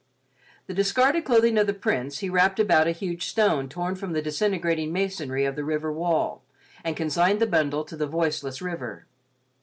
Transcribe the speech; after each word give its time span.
The 0.65 0.73
discarded 0.73 1.25
clothing 1.25 1.59
of 1.59 1.67
the 1.67 1.75
Prince 1.75 2.17
he 2.21 2.29
wrapped 2.31 2.59
about 2.59 2.87
a 2.87 2.91
huge 2.91 3.27
stone 3.27 3.69
torn 3.69 3.93
from 3.93 4.13
the 4.13 4.21
disintegrating 4.23 4.91
masonry 4.91 5.45
of 5.45 5.55
the 5.55 5.63
river 5.63 5.93
wall, 5.93 6.41
and 6.83 6.97
consigned 6.97 7.39
the 7.39 7.45
bundle 7.45 7.83
to 7.83 7.95
the 7.95 8.07
voiceless 8.07 8.63
river. 8.63 9.05